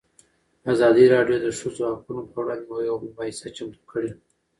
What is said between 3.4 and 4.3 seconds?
چمتو کړې.